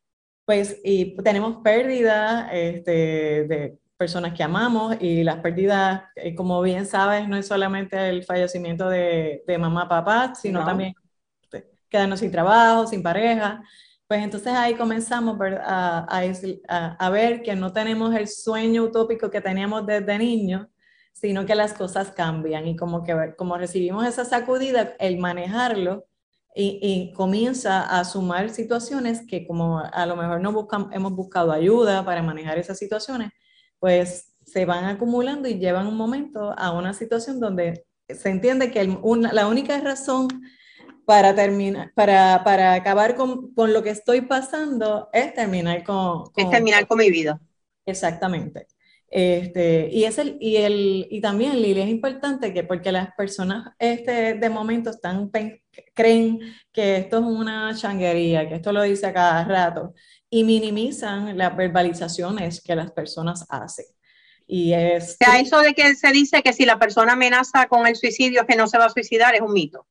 Pues, 0.46 0.80
y 0.84 1.16
tenemos 1.18 1.58
pérdidas 1.64 2.50
este, 2.52 2.92
de 3.48 3.78
personas 3.98 4.34
que 4.34 4.44
amamos 4.44 4.96
y 5.02 5.24
las 5.24 5.38
pérdidas, 5.38 6.04
eh, 6.16 6.34
como 6.34 6.62
bien 6.62 6.86
sabes, 6.86 7.28
no 7.28 7.36
es 7.36 7.48
solamente 7.48 8.10
el 8.10 8.24
fallecimiento 8.24 8.90
de, 8.90 9.44
de 9.46 9.58
mamá, 9.58 9.90
papá, 9.90 10.34
sino 10.36 10.64
también 10.64 10.94
quedarnos 11.90 12.20
sin 12.20 12.32
trabajo, 12.32 12.88
sin 12.88 13.04
pareja. 13.04 13.64
Pues 14.08 14.24
entonces 14.24 14.54
ahí 14.54 14.76
comenzamos 14.76 15.38
a, 15.42 16.08
a, 16.10 16.96
a, 16.98 17.10
ver 17.10 17.42
que 17.42 17.56
no 17.56 17.74
tenemos 17.74 18.16
el 18.16 18.28
sueño 18.28 18.84
utópico 18.84 19.30
que 19.30 19.42
teníamos 19.42 19.86
desde 19.86 20.18
niños, 20.18 20.68
sino 21.14 21.46
que 21.46 21.56
las 21.56 21.74
cosas 21.74 22.12
cambian 22.12 22.68
y 22.68 22.76
como 22.76 23.04
que 23.04 23.34
como 23.38 23.58
recibimos 23.58 24.06
esa 24.08 24.26
sacudida, 24.26 24.96
el 25.00 25.18
manejarlo 25.18 26.06
y, 26.56 26.80
y 26.82 27.14
comienza 27.14 28.00
a 28.00 28.04
sumar 28.06 28.50
situaciones 28.50 29.26
que 29.28 29.46
como 29.46 29.80
a 29.80 30.06
lo 30.06 30.16
mejor 30.16 30.42
no 30.42 30.52
buscamos, 30.52 30.94
hemos 30.94 31.14
buscado 31.14 31.52
ayuda 31.52 32.06
para 32.06 32.24
manejar 32.24 32.58
esas 32.58 32.78
situaciones, 32.78 33.32
pues 33.80 34.34
se 34.46 34.66
van 34.66 34.86
acumulando 34.86 35.48
y 35.48 35.60
llevan 35.60 35.88
un 35.88 35.96
momento 35.96 36.54
a 36.58 36.72
una 36.72 36.94
situación 36.94 37.40
donde 37.40 37.86
se 38.08 38.30
entiende 38.30 38.72
que 38.72 38.84
la 39.32 39.48
única 39.48 39.80
razón 39.80 40.28
para 41.06 41.34
terminar, 41.34 41.92
para, 41.96 42.44
para 42.44 42.74
acabar 42.74 43.16
con, 43.16 43.54
con, 43.54 43.74
lo 43.74 43.82
que 43.82 43.90
estoy 43.90 44.22
pasando, 44.22 45.10
es 45.12 45.34
terminar 45.34 45.84
con, 45.84 46.26
es 46.36 46.50
terminar 46.52 46.86
con 46.88 47.00
mi 47.00 47.10
vida. 47.10 47.40
Exactamente. 47.86 48.68
Este, 49.12 49.90
y, 49.92 50.04
es 50.04 50.20
el, 50.20 50.38
y, 50.40 50.58
el, 50.58 51.08
y 51.10 51.20
también, 51.20 51.60
Lili, 51.60 51.82
es 51.82 51.90
importante 51.90 52.54
que 52.54 52.64
porque 52.64 52.92
las 52.92 53.14
personas 53.16 53.74
este, 53.80 54.36
de 54.36 54.50
momento 54.50 54.92
están, 54.92 55.32
creen 55.96 56.40
que 56.72 56.98
esto 56.98 57.18
es 57.18 57.24
una 57.24 57.74
changuería, 57.76 58.48
que 58.48 58.56
esto 58.56 58.72
lo 58.72 58.84
dice 58.84 59.08
a 59.08 59.14
cada 59.14 59.44
rato, 59.46 59.94
y 60.30 60.44
minimizan 60.44 61.36
las 61.38 61.56
verbalizaciones 61.56 62.62
que 62.62 62.76
las 62.76 62.92
personas 62.92 63.46
hacen. 63.50 63.86
Y 64.46 64.74
es... 64.74 65.18
O 65.20 65.26
sea, 65.26 65.40
eso 65.40 65.60
de 65.62 65.74
que 65.74 65.96
se 65.96 66.12
dice 66.12 66.44
que 66.44 66.54
si 66.54 66.66
la 66.66 66.78
persona 66.78 67.14
amenaza 67.14 67.68
con 67.68 67.88
el 67.88 67.96
suicidio, 67.96 68.46
que 68.46 68.56
no 68.56 68.68
se 68.68 68.78
va 68.78 68.86
a 68.86 68.90
suicidar, 68.90 69.34
es 69.34 69.42
un 69.42 69.54
mito. 69.54 69.88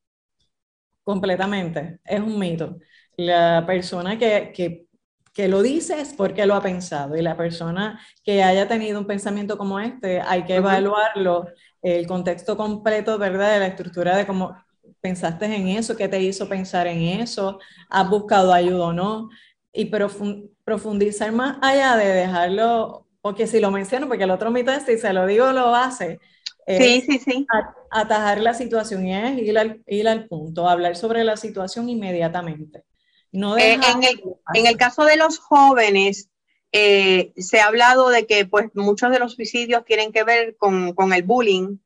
Completamente, 1.03 1.99
es 2.05 2.19
un 2.19 2.37
mito. 2.37 2.77
La 3.17 3.65
persona 3.65 4.17
que, 4.17 4.51
que, 4.53 4.85
que, 5.33 5.47
lo 5.47 5.61
dice 5.61 6.01
es 6.01 6.13
porque 6.13 6.45
lo 6.45 6.55
ha 6.55 6.61
pensado 6.61 7.15
y 7.15 7.21
la 7.21 7.37
persona 7.37 7.99
que 8.23 8.43
haya 8.43 8.67
tenido 8.67 8.99
un 8.99 9.07
pensamiento 9.07 9.57
como 9.57 9.79
este, 9.79 10.21
hay 10.21 10.43
que 10.45 10.55
evaluarlo, 10.55 11.47
el 11.81 12.07
contexto 12.07 12.57
completo, 12.57 13.17
¿verdad? 13.17 13.53
De 13.53 13.59
la 13.59 13.67
estructura 13.67 14.17
de 14.17 14.27
cómo 14.27 14.55
pensaste 15.01 15.45
en 15.45 15.69
eso, 15.69 15.95
qué 15.95 16.07
te 16.07 16.21
hizo 16.21 16.49
pensar 16.49 16.87
en 16.87 17.01
eso, 17.21 17.59
has 17.89 18.09
buscado 18.09 18.53
ayuda 18.53 18.87
o 18.87 18.93
no, 18.93 19.29
y 19.71 19.85
profundizar 20.65 21.31
más 21.31 21.57
allá 21.61 21.95
de 21.95 22.07
dejarlo, 22.07 23.07
porque 23.21 23.47
si 23.47 23.59
lo 23.59 23.71
menciono, 23.71 24.07
porque 24.07 24.23
el 24.23 24.31
otro 24.31 24.51
mito 24.51 24.71
es 24.71 24.83
si 24.83 24.97
se 24.97 25.13
lo 25.13 25.25
digo, 25.25 25.51
lo 25.51 25.73
hace, 25.75 26.19
sí, 26.77 27.01
sí, 27.01 27.19
sí. 27.19 27.47
Atajar 27.91 28.39
la 28.39 28.53
situación 28.53 29.05
y 29.07 29.15
es 29.15 29.37
ir 29.39 29.57
al, 29.57 29.81
ir 29.87 30.07
al 30.07 30.27
punto, 30.27 30.69
hablar 30.69 30.95
sobre 30.95 31.23
la 31.23 31.37
situación 31.37 31.89
inmediatamente. 31.89 32.83
No 33.31 33.57
eh, 33.57 33.73
en, 33.73 34.03
el, 34.03 34.23
en, 34.53 34.65
el, 34.65 34.77
caso 34.77 35.05
de 35.05 35.17
los 35.17 35.39
jóvenes, 35.39 36.29
eh, 36.71 37.33
se 37.37 37.59
ha 37.59 37.67
hablado 37.67 38.09
de 38.09 38.25
que 38.25 38.45
pues 38.45 38.69
muchos 38.73 39.11
de 39.11 39.19
los 39.19 39.33
suicidios 39.33 39.85
tienen 39.85 40.11
que 40.11 40.23
ver 40.23 40.55
con, 40.57 40.93
con 40.93 41.13
el 41.13 41.23
bullying, 41.23 41.77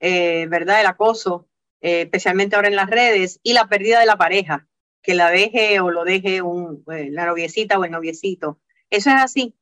eh, 0.00 0.46
¿verdad? 0.48 0.80
El 0.80 0.86
acoso, 0.86 1.48
especialmente 1.80 2.56
ahora 2.56 2.68
en 2.68 2.76
las 2.76 2.90
redes, 2.90 3.40
y 3.42 3.52
la 3.52 3.68
pérdida 3.68 4.00
de 4.00 4.06
la 4.06 4.18
pareja, 4.18 4.68
que 5.02 5.14
la 5.14 5.30
deje 5.30 5.80
o 5.80 5.90
lo 5.90 6.04
deje 6.04 6.42
un, 6.42 6.82
la 6.86 7.26
noviecita 7.26 7.78
o 7.78 7.84
el 7.84 7.90
noviecito. 7.90 8.60
Eso 8.90 9.10
es 9.10 9.16
así. 9.16 9.56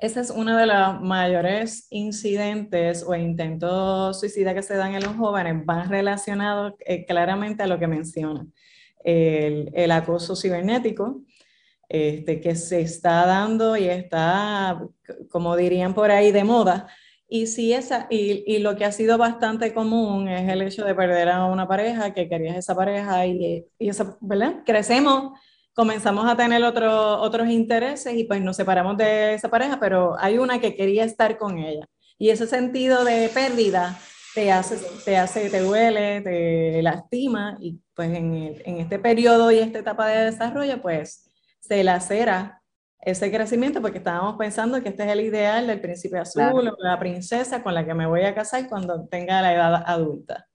Ese 0.00 0.20
es 0.20 0.30
uno 0.30 0.56
de 0.56 0.66
los 0.66 1.02
mayores 1.02 1.86
incidentes 1.90 3.04
o 3.06 3.14
intentos 3.14 4.18
suicidas 4.18 4.54
que 4.54 4.62
se 4.62 4.74
dan 4.74 4.94
en 4.94 5.02
los 5.02 5.14
jóvenes, 5.16 5.66
van 5.66 5.90
relacionados 5.90 6.72
eh, 6.86 7.04
claramente 7.04 7.62
a 7.62 7.66
lo 7.66 7.78
que 7.78 7.86
menciona, 7.86 8.46
el, 9.04 9.90
acoso 9.90 10.36
cibernético, 10.36 11.22
este, 11.88 12.40
que 12.40 12.54
se 12.54 12.80
está 12.80 13.26
dando 13.26 13.76
y 13.76 13.84
está, 13.84 14.80
como 15.30 15.56
dirían 15.56 15.94
por 15.94 16.10
ahí, 16.10 16.32
de 16.32 16.44
moda. 16.44 16.88
Y, 17.28 17.46
si 17.46 17.72
esa, 17.72 18.06
y, 18.10 18.44
y, 18.46 18.58
lo 18.58 18.76
que 18.76 18.84
ha 18.84 18.92
sido 18.92 19.16
bastante 19.18 19.72
común 19.72 20.28
es 20.28 20.48
el 20.48 20.62
hecho 20.62 20.84
de 20.84 20.94
perder 20.94 21.28
a 21.28 21.44
una 21.46 21.68
pareja, 21.68 22.12
que 22.12 22.28
querías 22.28 22.56
esa 22.56 22.74
pareja 22.74 23.26
y, 23.26 23.66
y 23.78 23.88
esa, 23.88 24.16
¿verdad? 24.20 24.62
Crecemos 24.66 25.32
comenzamos 25.74 26.26
a 26.28 26.36
tener 26.36 26.62
otro, 26.62 27.20
otros 27.20 27.48
intereses 27.48 28.14
y 28.14 28.24
pues 28.24 28.42
nos 28.42 28.56
separamos 28.56 28.96
de 28.96 29.34
esa 29.34 29.48
pareja, 29.48 29.78
pero 29.80 30.14
hay 30.18 30.38
una 30.38 30.60
que 30.60 30.74
quería 30.74 31.04
estar 31.04 31.38
con 31.38 31.58
ella. 31.58 31.86
Y 32.18 32.30
ese 32.30 32.46
sentido 32.46 33.04
de 33.04 33.30
pérdida 33.32 33.98
te 34.34 34.52
hace, 34.52 34.76
te, 35.04 35.16
hace, 35.16 35.48
te 35.48 35.60
duele, 35.60 36.20
te 36.20 36.82
lastima 36.82 37.56
y 37.60 37.80
pues 38.00 38.16
en, 38.16 38.56
en 38.64 38.78
este 38.78 38.98
periodo 38.98 39.50
y 39.50 39.58
esta 39.58 39.80
etapa 39.80 40.06
de 40.06 40.24
desarrollo 40.24 40.80
pues 40.80 41.28
se 41.58 41.84
lacera 41.84 42.62
ese 43.02 43.30
crecimiento 43.30 43.82
porque 43.82 43.98
estábamos 43.98 44.36
pensando 44.38 44.82
que 44.82 44.88
este 44.88 45.02
es 45.02 45.10
el 45.10 45.20
ideal 45.20 45.66
del 45.66 45.82
príncipe 45.82 46.16
azul 46.16 46.66
o 46.66 46.76
la 46.82 46.98
princesa 46.98 47.62
con 47.62 47.74
la 47.74 47.84
que 47.84 47.92
me 47.92 48.06
voy 48.06 48.22
a 48.22 48.34
casar 48.34 48.70
cuando 48.70 49.06
tenga 49.06 49.42
la 49.42 49.52
edad 49.52 49.84
adulta. 49.86 50.48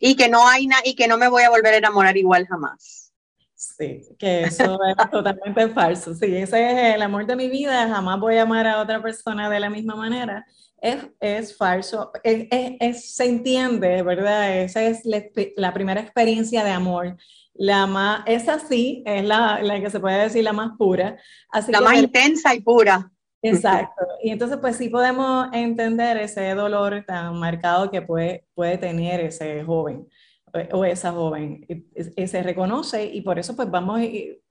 Y 0.00 0.16
que 0.16 0.28
no 0.28 0.48
hay 0.48 0.66
y 0.84 0.96
que 0.96 1.06
no 1.06 1.16
me 1.16 1.28
voy 1.28 1.44
a 1.44 1.50
volver 1.50 1.74
a 1.74 1.76
enamorar 1.76 2.16
igual 2.16 2.44
jamás. 2.44 3.12
Sí, 3.54 4.02
que 4.18 4.42
eso 4.42 4.76
es 4.98 5.10
totalmente 5.12 5.68
falso. 5.68 6.12
Sí, 6.12 6.34
ese 6.34 6.72
es 6.72 6.94
el 6.96 7.02
amor 7.02 7.24
de 7.24 7.36
mi 7.36 7.48
vida, 7.48 7.86
jamás 7.86 8.18
voy 8.18 8.38
a 8.38 8.42
amar 8.42 8.66
a 8.66 8.80
otra 8.80 9.00
persona 9.00 9.48
de 9.48 9.60
la 9.60 9.70
misma 9.70 9.94
manera. 9.94 10.44
Es, 10.84 10.98
es 11.18 11.56
falso, 11.56 12.12
es, 12.22 12.46
es, 12.50 13.14
se 13.14 13.24
entiende, 13.24 14.02
¿verdad? 14.02 14.58
Esa 14.58 14.82
es 14.82 15.00
la, 15.56 15.72
primera 15.72 16.02
experiencia 16.02 16.62
de 16.62 16.72
amor. 16.72 17.16
La 17.54 17.86
más, 17.86 18.22
esa 18.26 18.58
sí 18.58 19.02
es 19.06 19.24
la, 19.24 19.62
la, 19.62 19.80
que 19.80 19.88
se 19.88 19.98
puede 19.98 20.24
decir 20.24 20.44
la 20.44 20.52
más 20.52 20.72
pura. 20.76 21.16
Así 21.48 21.72
la 21.72 21.80
más 21.80 21.96
intensa 21.96 22.54
y 22.54 22.60
pura. 22.60 23.10
Exacto. 23.40 24.04
Y 24.22 24.28
entonces, 24.28 24.58
pues 24.58 24.76
sí 24.76 24.90
podemos 24.90 25.48
entender 25.54 26.18
ese 26.18 26.54
dolor 26.54 27.02
tan 27.06 27.38
marcado 27.38 27.90
que 27.90 28.02
puede, 28.02 28.46
puede 28.52 28.76
tener 28.76 29.20
ese 29.20 29.64
joven 29.64 30.06
o 30.70 30.84
esa 30.84 31.12
joven 31.12 31.64
y, 31.66 32.26
se 32.26 32.42
reconoce 32.42 33.06
y 33.06 33.22
por 33.22 33.38
eso 33.38 33.56
pues 33.56 33.70
vamos, 33.70 34.00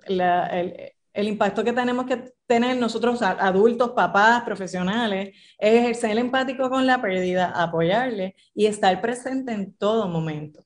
la, 0.07 0.47
el, 0.47 0.93
el, 1.13 1.27
impacto 1.27 1.63
que 1.63 1.73
tenemos 1.73 2.05
que 2.05 2.33
tener 2.45 2.77
nosotros 2.77 3.21
adultos, 3.21 3.91
papás, 3.91 4.43
profesionales, 4.43 5.35
es 5.57 5.99
ser 5.99 6.17
empático 6.17 6.69
con 6.69 6.85
la 6.85 7.01
pérdida, 7.01 7.51
apoyarle 7.55 8.35
y 8.53 8.65
estar 8.65 8.99
presente 9.01 9.53
en 9.53 9.73
todo 9.73 10.07
momento. 10.07 10.65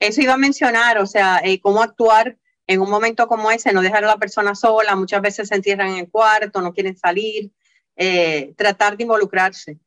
Eso 0.00 0.20
iba 0.20 0.34
a 0.34 0.38
mencionar, 0.38 0.98
o 0.98 1.06
sea, 1.06 1.40
eh, 1.42 1.60
cómo 1.60 1.82
actuar 1.82 2.36
en 2.68 2.80
un 2.80 2.90
momento 2.90 3.26
como 3.26 3.50
ese, 3.50 3.72
no 3.72 3.80
dejar 3.80 4.04
a 4.04 4.08
la 4.08 4.18
persona 4.18 4.54
sola, 4.54 4.94
muchas 4.94 5.22
veces 5.22 5.48
se 5.48 5.54
entierran 5.54 5.88
en 5.88 5.96
el 5.96 6.10
cuarto, 6.10 6.60
no 6.60 6.72
quieren 6.72 6.96
salir, 6.96 7.50
eh, 7.96 8.54
tratar 8.56 8.96
de 8.96 9.04
involucrarse. 9.04 9.78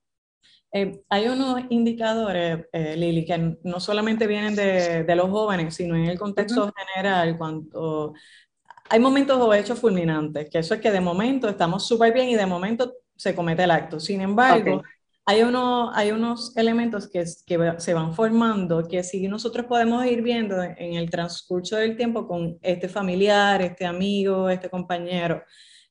Eh, 0.74 1.02
hay 1.10 1.28
unos 1.28 1.62
indicadores, 1.70 2.66
eh, 2.72 2.96
Lili, 2.98 3.26
que 3.26 3.58
no 3.64 3.80
solamente 3.80 4.26
vienen 4.26 4.56
de, 4.56 5.04
de, 5.04 5.16
los 5.16 5.30
jóvenes, 5.30 5.76
sino 5.76 5.96
en 5.96 6.06
el 6.06 6.18
contexto 6.18 6.74
general, 6.76 7.38
cuando 7.38 8.14
hay 8.92 9.00
momentos 9.00 9.38
o 9.40 9.54
hechos 9.54 9.80
fulminantes, 9.80 10.50
que 10.50 10.60
eso 10.60 10.74
es 10.74 10.82
que 10.82 10.92
de 10.92 11.00
momento 11.00 11.48
estamos 11.48 11.88
súper 11.88 12.14
bien 12.14 12.28
y 12.28 12.36
de 12.36 12.46
momento 12.46 12.94
se 13.16 13.34
comete 13.34 13.64
el 13.64 13.72
acto. 13.72 14.02
Sin 14.02 14.20
embargo, 14.20 14.84
hay, 15.26 15.44
uno, 15.44 15.92
hay 15.94 16.12
unos 16.12 16.58
elementos 16.58 17.08
que, 17.08 17.24
que, 17.46 17.74
se 17.78 17.94
van 17.94 18.14
formando 18.14 18.86
que 18.86 19.02
si 19.02 19.30
nosotros 19.30 19.66
podemos 19.66 20.06
ir 20.06 20.22
viendo 20.22 20.62
en 20.62 20.96
el 20.96 21.10
transcurso 21.10 21.78
del 21.78 21.96
tiempo 21.96 22.28
con 22.28 22.58
este 22.62 22.90
familiar, 22.90 23.62
este 23.62 23.86
amigo, 23.86 24.50
este 24.50 24.70
compañero, 24.70 25.42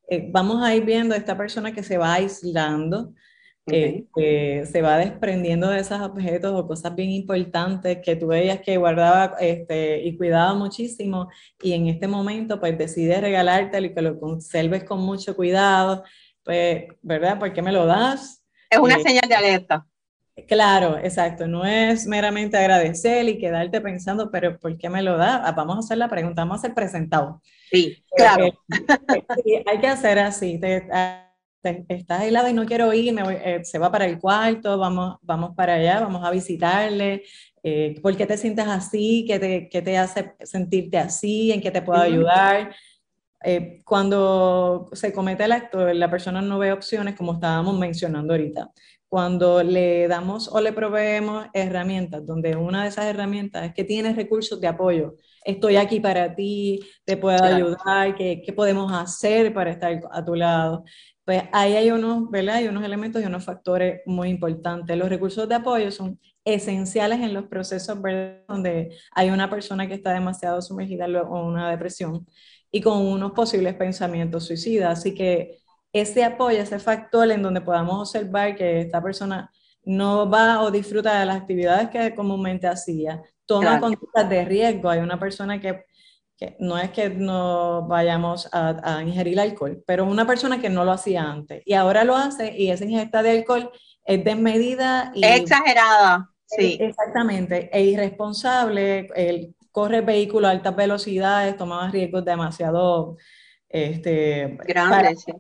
eh, 0.06 0.28
vamos 0.30 0.62
a 0.62 0.74
ir 0.74 0.84
viendo 0.84 1.14
a 1.14 1.18
esta 1.18 1.38
persona 1.38 1.72
que 1.72 1.82
se 1.82 1.96
va 1.96 2.12
aislando, 2.12 3.14
Este, 3.72 4.66
se 4.66 4.82
va 4.82 4.98
desprendiendo 4.98 5.68
de 5.68 5.80
esos 5.80 6.00
objetos 6.00 6.52
o 6.52 6.66
cosas 6.66 6.94
bien 6.94 7.10
importantes 7.10 7.98
que 8.04 8.16
tú 8.16 8.28
veías 8.28 8.60
que 8.60 8.76
guardaba 8.76 9.36
este, 9.40 10.02
y 10.02 10.16
cuidaba 10.16 10.54
muchísimo 10.54 11.28
y 11.62 11.72
en 11.72 11.88
este 11.88 12.08
momento 12.08 12.60
pues 12.60 12.76
decide 12.76 13.20
regalártelo 13.20 13.86
y 13.86 13.94
que 13.94 14.02
lo 14.02 14.18
conserves 14.18 14.84
con 14.84 15.00
mucho 15.00 15.36
cuidado, 15.36 16.04
pues, 16.42 16.84
¿verdad? 17.02 17.38
¿Por 17.38 17.52
qué 17.52 17.62
me 17.62 17.72
lo 17.72 17.86
das? 17.86 18.42
Es 18.68 18.78
una 18.78 18.96
eh, 18.96 19.02
señal 19.02 19.28
de 19.28 19.34
alerta. 19.34 19.86
Claro, 20.46 20.98
exacto. 20.98 21.46
No 21.46 21.64
es 21.64 22.06
meramente 22.06 22.56
agradecer 22.56 23.28
y 23.28 23.38
quedarte 23.38 23.80
pensando, 23.80 24.30
pero 24.30 24.58
¿por 24.58 24.76
qué 24.78 24.88
me 24.88 25.02
lo 25.02 25.16
da? 25.16 25.42
Ah, 25.44 25.52
vamos 25.52 25.76
a 25.76 25.78
hacer 25.80 25.98
la 25.98 26.08
pregunta, 26.08 26.42
vamos 26.42 26.58
a 26.58 26.62
ser 26.62 26.74
presentado. 26.74 27.42
Sí, 27.70 28.04
claro. 28.16 28.46
Eh, 28.46 29.24
eh, 29.44 29.64
hay 29.66 29.78
que 29.80 29.86
hacer 29.86 30.18
así. 30.18 30.58
Te, 30.58 30.88
ah, 30.92 31.29
estás 31.62 32.22
helado 32.22 32.48
y 32.48 32.52
no 32.52 32.66
quiero 32.66 32.92
ir, 32.92 33.14
eh, 33.18 33.64
se 33.64 33.78
va 33.78 33.90
para 33.90 34.06
el 34.06 34.18
cuarto, 34.18 34.78
vamos, 34.78 35.16
vamos 35.22 35.54
para 35.54 35.74
allá, 35.74 36.00
vamos 36.00 36.24
a 36.24 36.30
visitarle. 36.30 37.22
¿Por 38.02 38.16
qué 38.16 38.24
te 38.26 38.38
sientes 38.38 38.66
así? 38.66 39.24
¿Qué 39.26 39.38
te, 39.38 39.68
qué 39.68 39.82
te 39.82 39.98
hace 39.98 40.34
sentirte 40.42 40.96
así? 40.96 41.52
¿En 41.52 41.60
qué 41.60 41.70
te 41.70 41.82
puedo 41.82 42.00
ayudar? 42.00 42.74
cuando 43.84 44.90
se 44.92 45.14
comete 45.14 45.44
el 45.44 45.52
acto, 45.52 45.90
la 45.94 46.10
persona 46.10 46.42
no 46.42 46.58
ve 46.58 46.72
opciones, 46.72 47.16
como 47.16 47.32
estábamos 47.32 47.78
mencionando 47.78 48.34
ahorita 48.34 48.70
cuando 49.10 49.64
le 49.64 50.06
damos 50.06 50.46
o 50.46 50.60
le 50.60 50.72
proveemos 50.72 51.48
herramientas, 51.52 52.24
donde 52.24 52.54
una 52.54 52.84
de 52.84 52.90
esas 52.90 53.06
herramientas 53.06 53.66
es 53.66 53.74
que 53.74 53.82
tienes 53.82 54.14
recursos 54.14 54.60
de 54.60 54.68
apoyo. 54.68 55.16
Estoy 55.44 55.74
aquí 55.74 55.98
para 55.98 56.32
ti, 56.36 56.78
te 57.04 57.16
puedo 57.16 57.42
ayudar, 57.42 58.14
¿qué, 58.14 58.40
¿qué, 58.40 58.52
podemos 58.52 58.92
hacer 58.92 59.52
para 59.52 59.72
estar 59.72 60.00
a 60.12 60.24
tu 60.24 60.36
lado? 60.36 60.84
Pues 61.30 61.44
ahí 61.52 61.76
hay 61.76 61.92
unos, 61.92 62.28
¿verdad? 62.28 62.56
Hay 62.56 62.66
unos 62.66 62.82
elementos 62.82 63.22
y 63.22 63.24
unos 63.24 63.44
factores 63.44 64.00
muy 64.04 64.30
importantes. 64.30 64.96
Los 64.96 65.08
recursos 65.08 65.48
de 65.48 65.54
apoyo 65.54 65.92
son 65.92 66.18
esenciales 66.44 67.20
en 67.20 67.32
los 67.32 67.44
procesos 67.44 68.02
¿verdad? 68.02 68.42
donde 68.48 68.96
hay 69.12 69.30
una 69.30 69.48
persona 69.48 69.86
que 69.86 69.94
está 69.94 70.12
demasiado 70.12 70.60
sumergida 70.60 71.04
en 71.04 71.14
una 71.14 71.70
depresión 71.70 72.26
y 72.72 72.80
con 72.80 72.98
unos 73.06 73.30
posibles 73.30 73.76
pensamientos 73.76 74.44
suicidas. 74.44 74.98
Así 74.98 75.14
que 75.14 75.58
ese 75.92 76.24
apoyo, 76.24 76.58
ese 76.58 76.80
factor 76.80 77.30
en 77.30 77.42
donde 77.42 77.60
podamos 77.60 78.08
observar 78.08 78.56
que 78.56 78.80
esta 78.80 79.00
persona 79.00 79.52
no 79.84 80.28
va 80.28 80.60
o 80.62 80.72
disfruta 80.72 81.20
de 81.20 81.26
las 81.26 81.36
actividades 81.36 81.90
que 81.90 82.12
comúnmente 82.12 82.66
hacía, 82.66 83.22
toma 83.46 83.78
conductas 83.78 84.28
de 84.28 84.44
riesgo. 84.44 84.90
Hay 84.90 84.98
una 84.98 85.20
persona 85.20 85.60
que, 85.60 85.84
que, 86.40 86.56
no 86.58 86.78
es 86.78 86.90
que 86.90 87.10
no 87.10 87.86
vayamos 87.86 88.48
a, 88.52 88.96
a, 88.96 89.02
ingerir 89.02 89.38
alcohol, 89.38 89.82
pero 89.86 90.06
una 90.06 90.26
persona 90.26 90.60
que 90.60 90.70
no 90.70 90.84
lo 90.84 90.92
hacía 90.92 91.22
antes 91.22 91.62
y 91.66 91.74
ahora 91.74 92.02
lo 92.02 92.16
hace 92.16 92.56
y 92.56 92.70
esa 92.70 92.84
ingesta 92.84 93.22
de 93.22 93.30
alcohol 93.30 93.70
es 94.04 94.24
desmedida. 94.24 95.12
Y, 95.14 95.24
exagerada, 95.24 96.30
sí. 96.46 96.78
Exactamente, 96.80 97.68
e 97.72 97.84
irresponsable, 97.84 99.08
él 99.14 99.54
corre 99.70 100.00
vehículos 100.00 100.48
a 100.48 100.52
altas 100.52 100.74
velocidades, 100.74 101.56
toma 101.56 101.90
riesgos 101.90 102.24
demasiado... 102.24 103.16
Este, 103.72 104.58
Grandes, 104.66 105.22
sí 105.22 105.32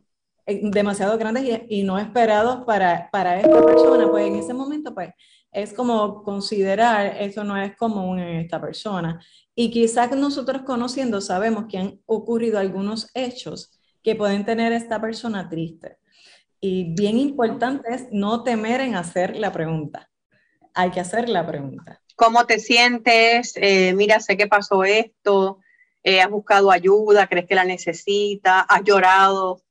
eh, 0.50 0.60
demasiado 0.64 1.16
grandes 1.16 1.62
y, 1.68 1.82
no 1.84 1.98
esperados 1.98 2.64
para, 2.64 3.08
para 3.12 3.40
esta 3.40 3.64
persona, 3.64 4.08
pues 4.10 4.26
en 4.26 4.36
ese 4.36 4.52
momento, 4.54 4.92
pues 4.94 5.10
es 5.52 5.72
como 5.72 6.22
considerar 6.22 7.16
eso 7.20 7.44
no 7.44 7.56
es 7.56 7.76
común 7.76 8.18
en 8.20 8.40
esta 8.40 8.60
persona. 8.60 9.20
Y 9.54 9.70
quizás 9.70 10.10
nosotros 10.16 10.62
conociendo 10.62 11.20
sabemos 11.20 11.66
que 11.68 11.78
han 11.78 12.00
ocurrido 12.06 12.58
algunos 12.58 13.10
hechos 13.14 13.78
que 14.02 14.14
pueden 14.14 14.44
tener 14.44 14.72
esta 14.72 15.00
persona 15.00 15.48
triste. 15.48 15.98
Y 16.60 16.94
bien 16.94 17.18
importante 17.18 17.92
es 17.94 18.06
no 18.12 18.42
temer 18.44 18.80
en 18.80 18.94
hacer 18.94 19.36
la 19.36 19.52
pregunta. 19.52 20.10
Hay 20.74 20.90
que 20.90 21.00
hacer 21.00 21.28
la 21.28 21.46
pregunta. 21.46 22.00
¿Cómo 22.16 22.46
te 22.46 22.58
sientes? 22.58 23.54
Eh, 23.56 23.92
mira, 23.94 24.20
sé 24.20 24.36
que 24.36 24.46
pasó 24.46 24.84
esto. 24.84 25.58
Eh, 26.02 26.20
¿Has 26.20 26.30
buscado 26.30 26.70
ayuda? 26.70 27.26
¿Crees 27.26 27.46
que 27.46 27.54
la 27.54 27.64
necesita? 27.64 28.60
¿Has 28.60 28.82
llorado? 28.84 29.62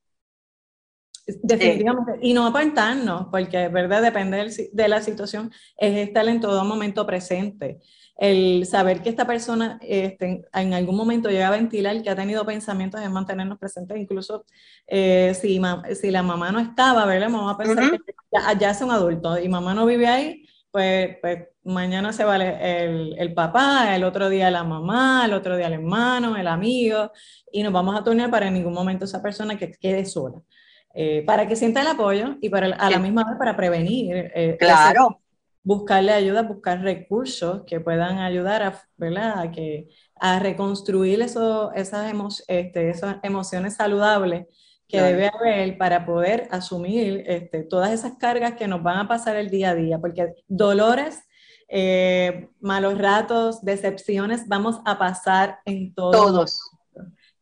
Definitivamente. 1.42 2.18
y 2.22 2.32
no 2.32 2.46
apartarnos, 2.46 3.26
porque 3.30 3.68
verdad 3.68 4.02
depende 4.02 4.50
de 4.72 4.88
la 4.88 5.02
situación, 5.02 5.50
es 5.76 6.08
estar 6.08 6.26
en 6.28 6.40
todo 6.40 6.64
momento 6.64 7.06
presente. 7.06 7.78
El 8.16 8.66
saber 8.66 9.00
que 9.00 9.08
esta 9.08 9.26
persona 9.26 9.78
este, 9.80 10.42
en 10.52 10.74
algún 10.74 10.94
momento 10.94 11.30
llega 11.30 11.48
a 11.48 11.52
ventilar, 11.52 12.02
que 12.02 12.10
ha 12.10 12.16
tenido 12.16 12.44
pensamientos 12.44 13.00
de 13.00 13.08
mantenernos 13.08 13.58
presentes, 13.58 13.96
incluso 13.96 14.44
eh, 14.86 15.32
si, 15.40 15.58
si 15.94 16.10
la 16.10 16.22
mamá 16.22 16.52
no 16.52 16.60
estaba, 16.60 17.06
¿verdad? 17.06 17.30
Vamos 17.30 17.54
a 17.54 17.56
pensar 17.56 17.90
que 17.90 18.12
ya, 18.58 18.70
es 18.70 18.82
un 18.82 18.90
adulto 18.90 19.38
y 19.38 19.48
mamá 19.48 19.72
no 19.72 19.86
vive 19.86 20.06
ahí, 20.06 20.44
pues, 20.70 21.16
pues 21.22 21.48
mañana 21.64 22.12
se 22.12 22.24
va 22.24 22.36
el, 22.36 23.14
el, 23.18 23.34
papá, 23.34 23.94
el 23.96 24.04
otro 24.04 24.28
día 24.28 24.50
la 24.50 24.64
mamá, 24.64 25.24
el 25.24 25.32
otro 25.32 25.56
día 25.56 25.66
el 25.68 25.74
hermano, 25.74 26.36
el 26.36 26.46
amigo, 26.46 27.10
y 27.50 27.62
nos 27.62 27.72
vamos 27.72 27.98
a 27.98 28.04
turnar 28.04 28.30
para 28.30 28.48
en 28.48 28.54
ningún 28.54 28.74
momento 28.74 29.04
esa 29.04 29.22
persona 29.22 29.58
que 29.58 29.72
quede 29.72 30.04
sola. 30.04 30.42
Eh, 30.92 31.22
para 31.24 31.46
que 31.46 31.54
sienta 31.54 31.82
el 31.82 31.86
apoyo 31.86 32.36
y 32.40 32.48
para, 32.48 32.66
a 32.66 32.90
la 32.90 32.98
misma 32.98 33.24
vez 33.24 33.38
para 33.38 33.56
prevenir. 33.56 34.30
Eh, 34.34 34.56
claro. 34.58 35.20
buscarle 35.62 36.12
ayuda, 36.12 36.42
buscar 36.42 36.80
recursos 36.80 37.62
que 37.66 37.80
puedan 37.80 38.18
ayudar 38.18 38.62
a, 38.62 38.82
¿verdad? 38.96 39.38
a, 39.38 39.50
que, 39.52 39.88
a 40.16 40.38
reconstruir 40.40 41.20
eso, 41.22 41.72
esas, 41.72 42.12
este, 42.48 42.90
esas 42.90 43.16
emociones 43.22 43.74
saludables 43.74 44.46
que 44.90 45.00
debe 45.00 45.30
haber 45.32 45.78
para 45.78 46.04
poder 46.04 46.48
asumir 46.50 47.22
este, 47.26 47.62
todas 47.62 47.92
esas 47.92 48.16
cargas 48.16 48.54
que 48.54 48.66
nos 48.66 48.82
van 48.82 48.98
a 48.98 49.08
pasar 49.08 49.36
el 49.36 49.48
día 49.48 49.70
a 49.70 49.74
día, 49.76 50.00
porque 50.00 50.34
dolores, 50.48 51.22
eh, 51.68 52.48
malos 52.60 52.98
ratos, 52.98 53.62
decepciones, 53.62 54.48
vamos 54.48 54.80
a 54.84 54.98
pasar 54.98 55.60
en 55.64 55.94
todos. 55.94 56.60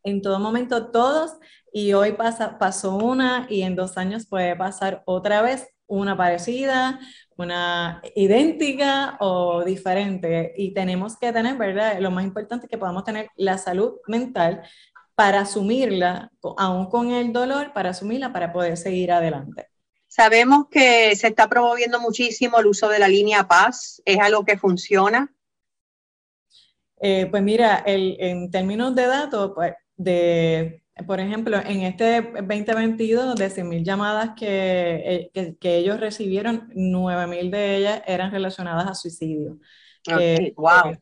En 0.08 0.22
todo 0.22 0.38
momento, 0.38 0.90
todos, 0.90 1.32
y 1.70 1.92
hoy 1.92 2.12
pasa, 2.12 2.58
pasó 2.58 2.96
una 2.96 3.46
y 3.50 3.60
en 3.60 3.76
dos 3.76 3.98
años 3.98 4.26
puede 4.26 4.56
pasar 4.56 5.02
otra 5.04 5.42
vez 5.42 5.68
una 5.86 6.16
parecida, 6.16 6.98
una 7.36 8.00
idéntica 8.14 9.18
o 9.20 9.62
diferente. 9.64 10.54
Y 10.56 10.72
tenemos 10.72 11.18
que 11.18 11.30
tener, 11.30 11.58
¿verdad? 11.58 11.98
Lo 12.00 12.10
más 12.10 12.24
importante 12.24 12.64
es 12.64 12.70
que 12.70 12.78
podamos 12.78 13.04
tener 13.04 13.28
la 13.36 13.58
salud 13.58 13.96
mental 14.06 14.62
para 15.14 15.40
asumirla, 15.40 16.32
aún 16.56 16.86
con 16.88 17.10
el 17.10 17.30
dolor, 17.30 17.74
para 17.74 17.90
asumirla, 17.90 18.32
para 18.32 18.50
poder 18.50 18.78
seguir 18.78 19.12
adelante. 19.12 19.68
Sabemos 20.06 20.68
que 20.70 21.14
se 21.16 21.28
está 21.28 21.48
promoviendo 21.48 22.00
muchísimo 22.00 22.58
el 22.58 22.66
uso 22.66 22.88
de 22.88 22.98
la 22.98 23.08
línea 23.08 23.46
Paz. 23.46 24.00
¿Es 24.06 24.18
algo 24.20 24.42
que 24.42 24.56
funciona? 24.56 25.30
Eh, 26.98 27.26
pues 27.30 27.42
mira, 27.42 27.82
el, 27.84 28.16
en 28.18 28.50
términos 28.50 28.94
de 28.94 29.06
datos, 29.06 29.52
pues 29.54 29.74
de 29.98 30.82
por 31.06 31.20
ejemplo, 31.20 31.58
en 31.64 31.82
este 31.82 32.22
2022, 32.22 33.36
de 33.36 33.50
100.000 33.50 33.84
llamadas 33.84 34.30
eh, 34.40 35.30
que, 35.32 35.56
que, 35.56 35.76
ellos 35.76 36.00
recibieron, 36.00 36.70
9.000 36.74 37.50
de 37.50 37.76
ellas 37.76 38.02
eran 38.06 38.32
relacionadas 38.32 38.86
a 38.88 38.94
suicidio. 38.94 39.58
wow. 40.56 40.96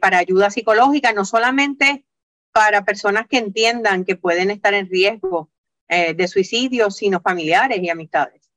para 0.00 0.18
ayuda 0.18 0.50
psicológica, 0.50 1.12
no 1.12 1.24
solamente 1.24 2.04
para 2.52 2.84
personas 2.84 3.26
que 3.26 3.38
entiendan 3.38 4.04
que 4.04 4.14
pueden 4.14 4.52
estar 4.52 4.74
en 4.74 4.88
riesgo 4.88 5.50
de 5.88 6.28
suicidio, 6.28 6.92
sino 6.92 7.20
familiares 7.20 7.80
y 7.82 7.88
amistades. 7.88 8.47